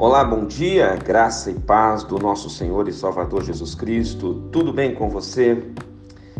[0.00, 4.48] Olá, bom dia, graça e paz do nosso Senhor e Salvador Jesus Cristo.
[4.52, 5.72] Tudo bem com você?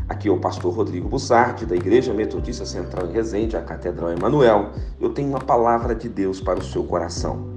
[0.08, 4.70] Aqui é o pastor Rodrigo Bussardi, da Igreja Metodista Central em Resende, a Catedral Emanuel.
[5.00, 7.48] Eu tenho uma palavra de Deus para o seu coração.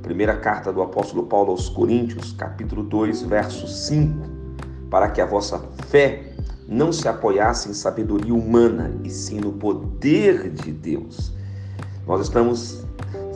[0.00, 4.30] Primeira carta do apóstolo Paulo aos Coríntios, capítulo 2, verso 5.
[4.88, 5.58] Para que a vossa
[5.88, 6.32] fé
[6.66, 11.34] não se apoiasse em sabedoria humana, e sim no poder de Deus.
[12.06, 12.82] Nós estamos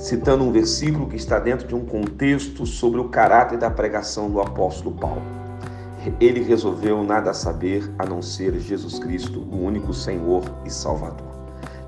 [0.04, 4.38] citando um versículo que está dentro de um contexto sobre o caráter da pregação do
[4.38, 5.22] apóstolo Paulo.
[6.20, 11.32] Ele resolveu nada saber a não ser Jesus Cristo, o único Senhor e Salvador.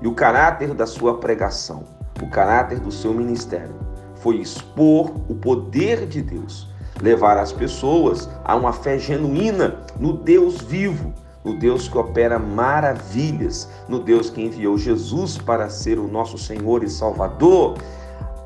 [0.01, 1.83] E o caráter da sua pregação,
[2.19, 3.75] o caráter do seu ministério,
[4.15, 6.67] foi expor o poder de Deus,
[6.99, 11.13] levar as pessoas a uma fé genuína no Deus vivo,
[11.47, 16.83] no Deus que opera maravilhas, no Deus que enviou Jesus para ser o nosso Senhor
[16.83, 17.77] e Salvador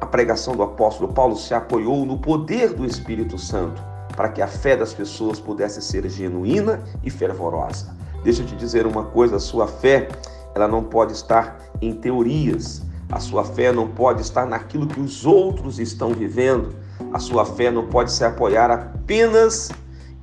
[0.02, 3.80] a pregação do apóstolo Paulo se apoiou no poder do Espírito Santo
[4.16, 7.96] para que a fé das pessoas pudesse ser genuína e fervorosa.
[8.24, 10.08] Deixa eu te dizer uma coisa, a sua fé,
[10.56, 12.82] ela não pode estar em teorias.
[13.12, 16.76] A sua fé não pode estar naquilo que os outros estão vivendo.
[17.14, 19.70] A sua fé não pode se apoiar apenas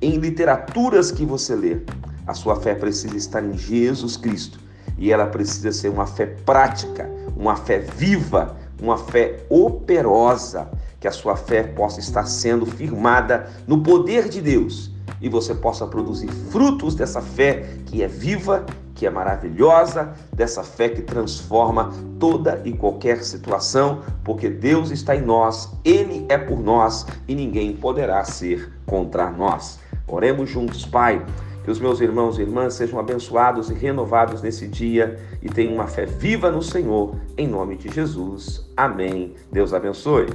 [0.01, 1.81] em literaturas que você lê.
[2.29, 4.59] A sua fé precisa estar em Jesus Cristo
[4.99, 11.11] e ela precisa ser uma fé prática, uma fé viva, uma fé operosa, que a
[11.11, 16.93] sua fé possa estar sendo firmada no poder de Deus e você possa produzir frutos
[16.93, 23.23] dessa fé que é viva, que é maravilhosa, dessa fé que transforma toda e qualquer
[23.23, 29.31] situação, porque Deus está em nós, Ele é por nós e ninguém poderá ser contra
[29.31, 29.79] nós.
[30.07, 31.25] Oremos juntos, Pai.
[31.69, 35.85] Que os meus irmãos e irmãs sejam abençoados e renovados nesse dia e tenham uma
[35.85, 38.67] fé viva no Senhor, em nome de Jesus.
[38.75, 39.35] Amém.
[39.51, 40.25] Deus abençoe.